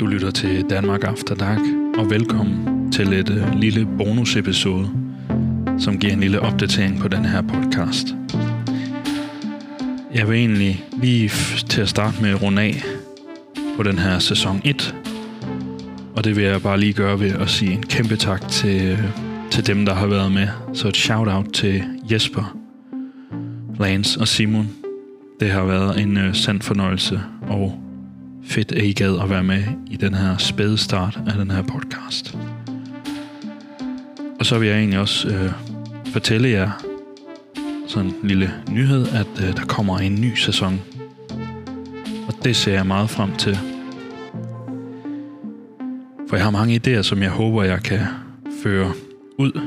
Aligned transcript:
Du 0.00 0.06
lytter 0.06 0.30
til 0.30 0.64
Danmark 0.70 1.04
After 1.04 1.34
Dark, 1.34 1.60
og 1.98 2.10
velkommen 2.10 2.92
til 2.92 3.12
et 3.12 3.30
øh, 3.30 3.54
lille 3.60 3.86
bonusepisode, 3.98 4.90
som 5.78 5.98
giver 5.98 6.12
en 6.12 6.20
lille 6.20 6.40
opdatering 6.40 6.98
på 7.00 7.08
den 7.08 7.24
her 7.24 7.42
podcast. 7.42 8.06
Jeg 10.14 10.28
vil 10.28 10.36
egentlig 10.36 10.84
lige 11.02 11.28
f- 11.28 11.66
til 11.66 11.80
at 11.80 11.88
starte 11.88 12.22
med 12.22 12.30
at 12.30 12.42
runde 12.42 12.62
af 12.62 12.82
på 13.76 13.82
den 13.82 13.98
her 13.98 14.18
sæson 14.18 14.60
1, 14.64 14.94
og 16.16 16.24
det 16.24 16.36
vil 16.36 16.44
jeg 16.44 16.62
bare 16.62 16.80
lige 16.80 16.92
gøre 16.92 17.20
ved 17.20 17.32
at 17.32 17.48
sige 17.48 17.72
en 17.72 17.82
kæmpe 17.82 18.16
tak 18.16 18.48
til, 18.48 18.82
øh, 18.82 18.98
til 19.50 19.66
dem, 19.66 19.84
der 19.86 19.94
har 19.94 20.06
været 20.06 20.32
med. 20.32 20.48
Så 20.74 20.88
et 20.88 20.96
shout-out 20.96 21.46
til 21.52 21.82
Jesper, 22.12 22.56
Lance 23.80 24.20
og 24.20 24.28
Simon. 24.28 24.68
Det 25.40 25.50
har 25.50 25.64
været 25.64 26.00
en 26.00 26.16
uh, 26.16 26.32
sand 26.34 26.60
fornøjelse, 26.60 27.20
og 27.42 27.80
fedt, 28.46 28.72
at 28.72 28.84
I 28.84 28.92
gad 28.92 29.18
at 29.22 29.30
være 29.30 29.44
med 29.44 29.64
i 29.90 29.96
den 29.96 30.14
her 30.14 30.36
spæde 30.36 30.78
start 30.78 31.18
af 31.26 31.32
den 31.38 31.50
her 31.50 31.62
podcast. 31.62 32.38
Og 34.40 34.46
så 34.46 34.58
vil 34.58 34.68
jeg 34.68 34.78
egentlig 34.78 35.00
også 35.00 35.28
øh, 35.28 35.52
fortælle 36.12 36.48
jer 36.48 36.70
sådan 37.88 38.06
en 38.10 38.28
lille 38.28 38.50
nyhed, 38.70 39.06
at 39.08 39.48
øh, 39.48 39.56
der 39.56 39.64
kommer 39.68 39.98
en 39.98 40.20
ny 40.20 40.34
sæson. 40.34 40.80
Og 42.28 42.34
det 42.44 42.56
ser 42.56 42.72
jeg 42.72 42.86
meget 42.86 43.10
frem 43.10 43.36
til. 43.36 43.58
For 46.28 46.36
jeg 46.36 46.44
har 46.44 46.50
mange 46.50 46.80
idéer, 46.86 47.02
som 47.02 47.22
jeg 47.22 47.30
håber, 47.30 47.62
jeg 47.62 47.82
kan 47.82 48.00
føre 48.62 48.92
ud 49.38 49.60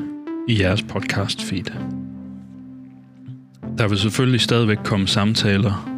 i 0.47 0.61
jeres 0.61 0.83
podcast 0.83 1.43
feed. 1.43 1.65
Der 3.77 3.87
vil 3.87 3.97
selvfølgelig 3.97 4.41
stadigvæk 4.41 4.77
komme 4.83 5.07
samtaler, 5.07 5.89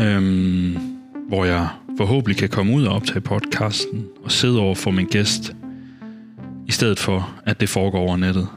øhm, 0.00 0.91
hvor 1.32 1.44
jeg 1.44 1.68
forhåbentlig 1.96 2.36
kan 2.36 2.48
komme 2.48 2.74
ud 2.74 2.84
og 2.84 2.94
optage 2.94 3.20
podcasten 3.20 4.06
og 4.24 4.32
sidde 4.32 4.60
over 4.60 4.74
for 4.74 4.90
min 4.90 5.06
gæst, 5.06 5.56
i 6.66 6.72
stedet 6.72 6.98
for 6.98 7.40
at 7.46 7.60
det 7.60 7.68
foregår 7.68 7.98
over 7.98 8.16
nettet. 8.16 8.48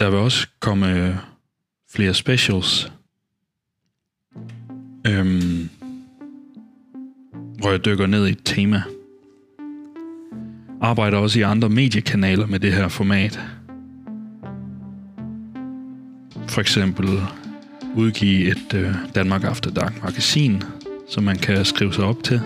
Der 0.00 0.10
vil 0.10 0.18
også 0.18 0.48
komme 0.60 1.08
øh, 1.08 1.14
flere 1.90 2.14
specials, 2.14 2.92
øhm, 5.06 5.68
hvor 7.58 7.70
jeg 7.70 7.84
dykker 7.84 8.06
ned 8.06 8.26
i 8.26 8.30
et 8.30 8.42
tema. 8.44 8.82
Arbejder 10.80 11.18
også 11.18 11.38
i 11.38 11.42
andre 11.42 11.68
mediekanaler 11.68 12.46
med 12.46 12.60
det 12.60 12.72
her 12.72 12.88
format. 12.88 13.40
For 16.46 16.60
eksempel 16.60 17.08
udgive 17.98 18.50
et 18.50 18.74
øh, 18.74 18.94
Danmark 19.14 19.44
After 19.44 19.70
Dark 19.70 20.02
magasin, 20.04 20.62
som 21.08 21.24
man 21.24 21.38
kan 21.38 21.64
skrive 21.64 21.94
sig 21.94 22.04
op 22.04 22.22
til. 22.22 22.40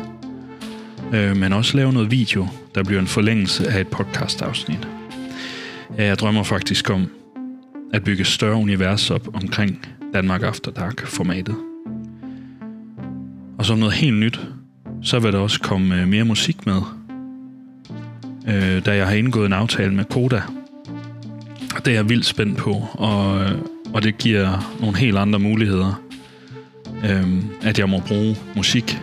Øh, 1.15 1.37
men 1.37 1.53
også 1.53 1.77
lave 1.77 1.93
noget 1.93 2.11
video, 2.11 2.49
der 2.75 2.85
bliver 2.85 3.01
en 3.01 3.07
forlængelse 3.07 3.69
af 3.69 3.81
et 3.81 3.89
podcast-afsnit. 3.89 4.89
Jeg 5.99 6.19
drømmer 6.19 6.43
faktisk 6.43 6.91
om 6.91 7.07
at 7.93 8.05
bygge 8.05 8.25
større 8.25 8.57
univers 8.57 9.11
op 9.11 9.35
omkring 9.35 9.87
Danmark 10.15 10.43
After 10.43 10.71
Dark-formatet. 10.71 11.57
Og 13.59 13.65
som 13.67 13.79
noget 13.79 13.95
helt 13.95 14.17
nyt, 14.17 14.41
så 15.03 15.19
vil 15.19 15.33
der 15.33 15.39
også 15.39 15.61
komme 15.61 16.01
øh, 16.01 16.09
mere 16.09 16.25
musik 16.25 16.67
med. 16.67 16.81
Øh, 18.49 18.87
da 18.87 18.97
jeg 18.97 19.07
har 19.07 19.15
indgået 19.15 19.47
en 19.47 19.53
aftale 19.53 19.95
med 19.95 20.05
Koda. 20.05 20.43
Det 21.85 21.89
er 21.89 21.93
jeg 21.93 22.09
vildt 22.09 22.27
spændt 22.27 22.57
på, 22.59 22.71
og, 22.93 23.45
øh, 23.45 23.59
og 23.95 24.03
det 24.03 24.19
giver 24.19 24.77
nogle 24.81 24.97
helt 24.97 25.19
andre 25.19 25.39
muligheder, 25.39 26.03
øhm, 27.05 27.51
at 27.63 27.79
jeg 27.79 27.89
må 27.89 28.01
bruge 28.07 28.37
musik. 28.57 28.99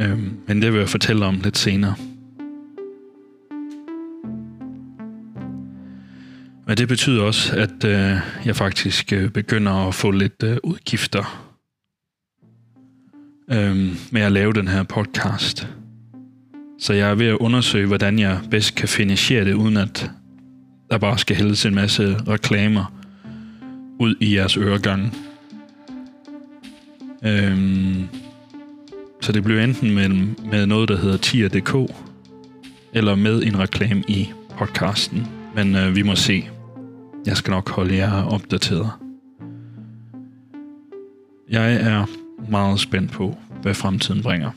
Øhm, 0.00 0.36
men 0.46 0.62
det 0.62 0.72
vil 0.72 0.78
jeg 0.78 0.88
fortælle 0.88 1.26
om 1.26 1.40
lidt 1.44 1.58
senere. 1.58 1.94
Men 6.66 6.76
det 6.76 6.88
betyder 6.88 7.22
også, 7.22 7.56
at 7.56 7.84
øh, 7.84 8.16
jeg 8.44 8.56
faktisk 8.56 9.12
øh, 9.12 9.30
begynder 9.30 9.72
at 9.88 9.94
få 9.94 10.10
lidt 10.10 10.42
øh, 10.44 10.56
udgifter 10.64 11.52
øh, 13.50 13.76
med 14.10 14.22
at 14.22 14.32
lave 14.32 14.52
den 14.52 14.68
her 14.68 14.82
podcast. 14.82 15.68
Så 16.78 16.92
jeg 16.92 17.10
er 17.10 17.14
ved 17.14 17.26
at 17.26 17.36
undersøge, 17.36 17.86
hvordan 17.86 18.18
jeg 18.18 18.40
bedst 18.50 18.74
kan 18.74 18.88
finansiere 18.88 19.44
det, 19.44 19.54
uden 19.54 19.76
at 19.76 20.10
der 20.90 20.98
bare 20.98 21.18
skal 21.18 21.36
hældes 21.36 21.66
en 21.66 21.74
masse 21.74 22.16
reklamer 22.28 22.92
ud 23.98 24.14
i 24.20 24.36
jeres 24.36 24.56
øregange. 24.56 25.12
Øhm, 27.24 28.08
så 29.20 29.32
det 29.32 29.44
bliver 29.44 29.64
enten 29.64 29.94
med, 29.94 30.08
med 30.50 30.66
noget, 30.66 30.88
der 30.88 30.96
hedder 30.96 31.16
tier.dk, 31.16 31.92
eller 32.92 33.14
med 33.14 33.42
en 33.42 33.58
reklame 33.58 34.02
i 34.08 34.30
podcasten. 34.58 35.26
Men 35.54 35.74
øh, 35.74 35.96
vi 35.96 36.02
må 36.02 36.14
se. 36.14 36.48
Jeg 37.26 37.36
skal 37.36 37.50
nok 37.50 37.70
holde 37.70 37.96
jer 37.96 38.22
opdateret. 38.22 38.90
Jeg 41.50 41.74
er 41.74 42.06
meget 42.50 42.80
spændt 42.80 43.12
på, 43.12 43.38
hvad 43.62 43.74
fremtiden 43.74 44.22
bringer. 44.22 44.50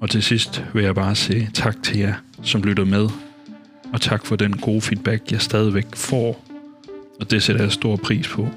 Og 0.00 0.10
til 0.10 0.22
sidst 0.22 0.64
vil 0.74 0.84
jeg 0.84 0.94
bare 0.94 1.14
sige 1.14 1.50
tak 1.54 1.82
til 1.82 1.98
jer, 1.98 2.14
som 2.42 2.62
lytter 2.62 2.84
med 2.84 3.08
og 3.92 4.00
tak 4.00 4.26
for 4.26 4.36
den 4.36 4.56
gode 4.56 4.80
feedback, 4.80 5.32
jeg 5.32 5.40
stadigvæk 5.40 5.86
får, 5.94 6.44
og 7.20 7.30
det 7.30 7.42
sætter 7.42 7.62
jeg 7.62 7.72
stor 7.72 7.96
pris 7.96 8.28
på. 8.28 8.48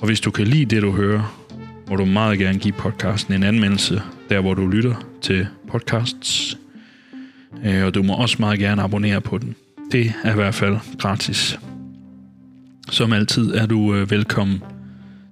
Og 0.00 0.06
hvis 0.06 0.20
du 0.20 0.30
kan 0.30 0.46
lide 0.46 0.64
det, 0.64 0.82
du 0.82 0.92
hører, 0.92 1.42
må 1.90 1.96
du 1.96 2.04
meget 2.04 2.38
gerne 2.38 2.58
give 2.58 2.74
podcasten 2.74 3.34
en 3.34 3.42
anmeldelse, 3.42 4.02
der 4.28 4.40
hvor 4.40 4.54
du 4.54 4.66
lytter 4.66 4.94
til 5.20 5.46
podcasts. 5.68 6.58
Øh, 7.64 7.84
og 7.84 7.94
du 7.94 8.02
må 8.02 8.14
også 8.14 8.36
meget 8.40 8.58
gerne 8.58 8.82
abonnere 8.82 9.20
på 9.20 9.38
den. 9.38 9.54
Det 9.92 10.12
er 10.24 10.32
i 10.32 10.34
hvert 10.34 10.54
fald 10.54 10.78
gratis. 10.98 11.58
Som 12.90 13.12
altid 13.12 13.54
er 13.54 13.66
du 13.66 13.94
øh, 13.94 14.10
velkommen 14.10 14.62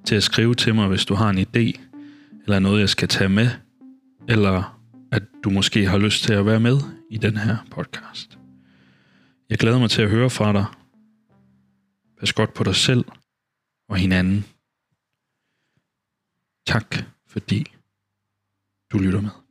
til 0.04 0.14
at 0.14 0.22
skrive 0.22 0.54
til 0.54 0.74
mig, 0.74 0.88
hvis 0.88 1.04
du 1.04 1.14
har 1.14 1.30
en 1.30 1.38
idé, 1.38 1.80
eller 2.44 2.58
noget, 2.58 2.80
jeg 2.80 2.88
skal 2.88 3.08
tage 3.08 3.28
med, 3.28 3.48
eller 4.28 4.78
at 5.12 5.22
du 5.44 5.50
måske 5.50 5.86
har 5.86 5.98
lyst 5.98 6.24
til 6.24 6.32
at 6.32 6.46
være 6.46 6.60
med 6.60 6.78
i 7.10 7.16
den 7.16 7.36
her 7.36 7.56
podcast. 7.70 8.39
Jeg 9.50 9.58
glæder 9.58 9.78
mig 9.78 9.90
til 9.90 10.02
at 10.02 10.10
høre 10.10 10.30
fra 10.30 10.52
dig. 10.52 10.66
Pas 12.18 12.32
godt 12.32 12.54
på 12.54 12.64
dig 12.64 12.76
selv 12.76 13.04
og 13.88 13.96
hinanden. 13.96 14.44
Tak 16.66 16.96
fordi 17.26 17.66
du 18.92 18.98
lytter 18.98 19.20
med. 19.20 19.49